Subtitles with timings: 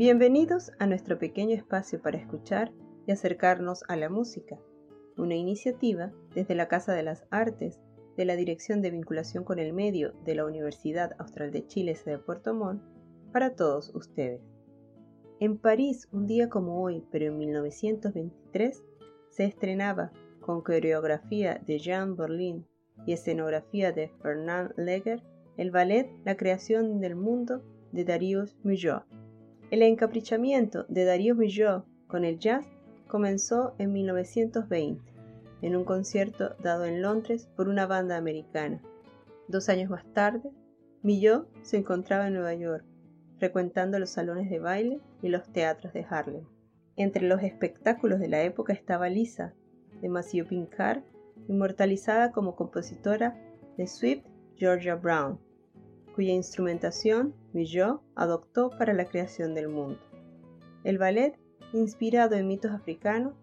[0.00, 2.72] Bienvenidos a nuestro pequeño espacio para escuchar
[3.06, 4.58] y acercarnos a la música,
[5.18, 7.82] una iniciativa desde la Casa de las Artes
[8.16, 12.16] de la Dirección de Vinculación con el Medio de la Universidad Austral de Chile de
[12.16, 12.82] Puerto Montt
[13.30, 14.40] para todos ustedes.
[15.38, 18.82] En París, un día como hoy, pero en 1923,
[19.28, 22.66] se estrenaba, con coreografía de Jean Berlin
[23.04, 25.22] y escenografía de Fernand Leger,
[25.58, 29.19] el ballet La creación del mundo de Darius Milhaud.
[29.70, 32.66] El encaprichamiento de Darius Milhaud con el jazz
[33.06, 35.00] comenzó en 1920,
[35.62, 38.82] en un concierto dado en Londres por una banda americana.
[39.46, 40.50] Dos años más tarde,
[41.02, 42.84] Milhaud se encontraba en Nueva York,
[43.38, 46.44] frecuentando los salones de baile y los teatros de Harlem.
[46.96, 49.54] Entre los espectáculos de la época estaba Lisa,
[50.02, 51.04] de Matthew Pincard,
[51.46, 53.40] inmortalizada como compositora
[53.76, 54.24] de Swift
[54.56, 55.38] Georgia Brown,
[56.14, 59.98] cuya instrumentación Milhaud adoptó para la creación del mundo.
[60.84, 61.38] El ballet,
[61.72, 63.34] inspirado en mitos africanos,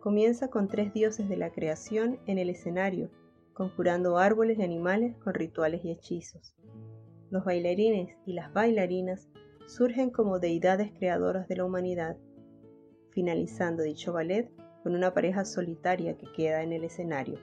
[0.00, 3.10] comienza con tres dioses de la creación en el escenario,
[3.52, 6.54] conjurando árboles y animales con rituales y hechizos.
[7.30, 9.28] Los bailarines y las bailarinas
[9.66, 12.16] surgen como deidades creadoras de la humanidad,
[13.10, 14.50] finalizando dicho ballet
[14.82, 17.38] con una pareja solitaria que queda en el escenario.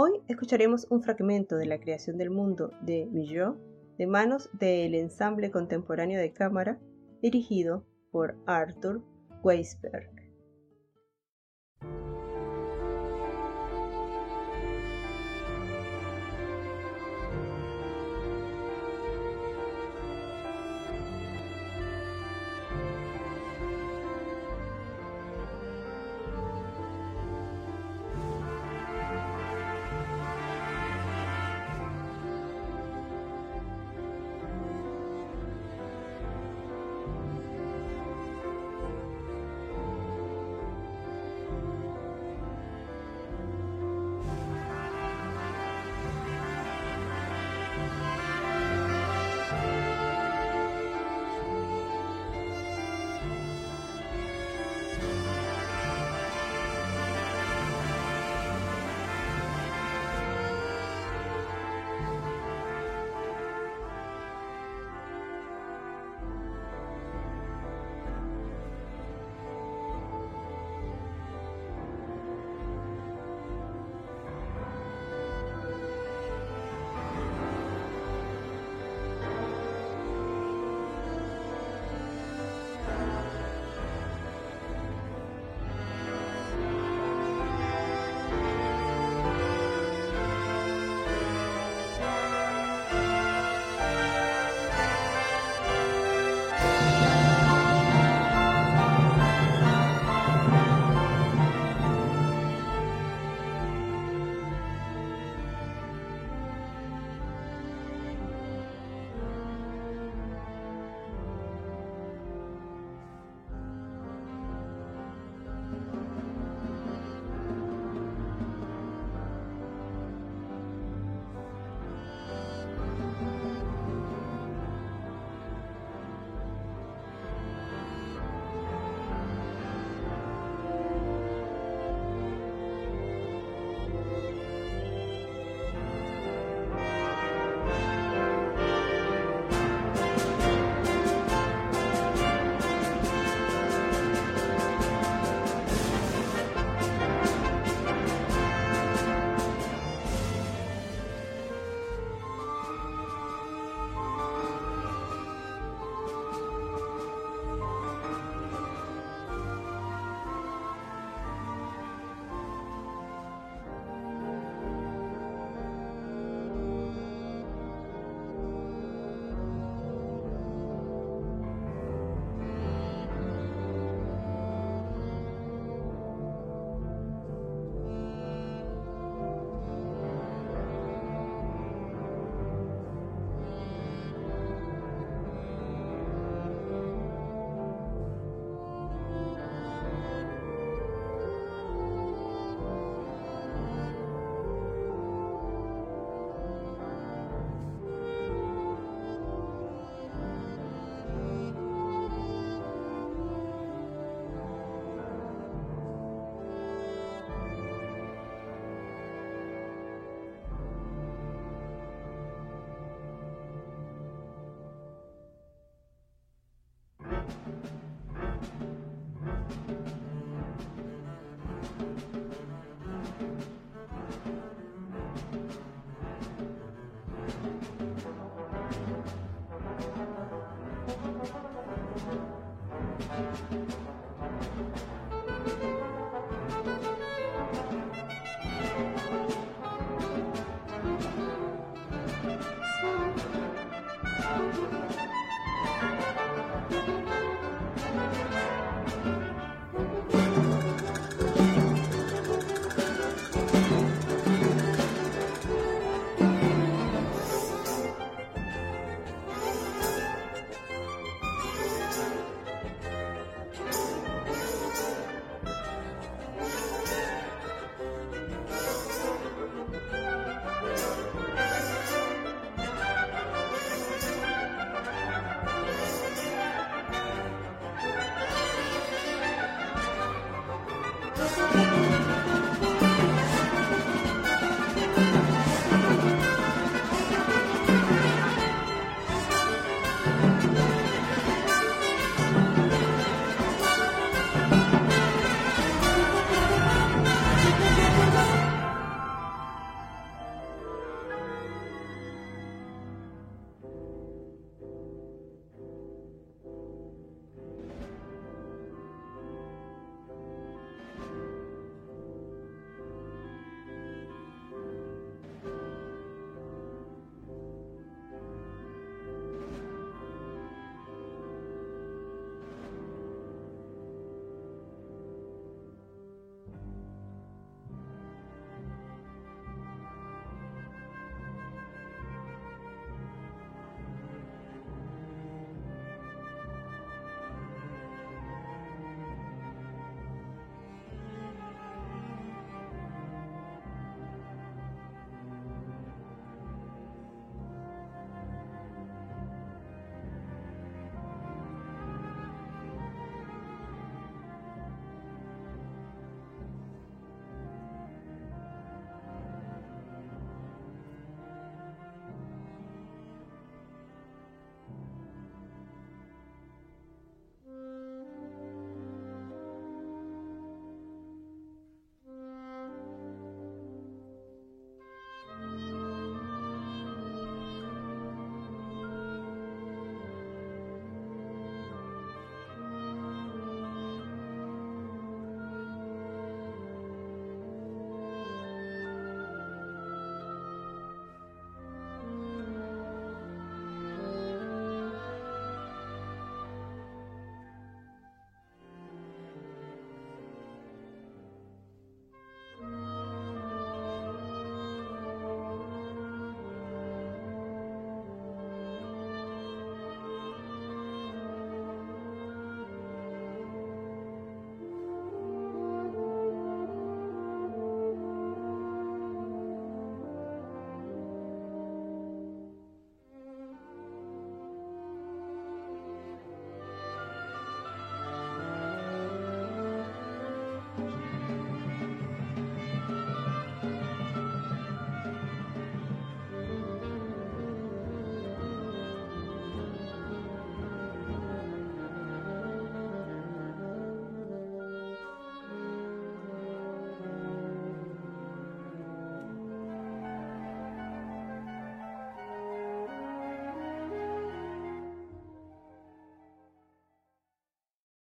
[0.00, 3.56] Hoy escucharemos un fragmento de la creación del mundo de Milhaud
[3.98, 6.78] de manos del ensamble contemporáneo de cámara
[7.20, 9.02] dirigido por Arthur
[9.42, 10.17] Weisberg.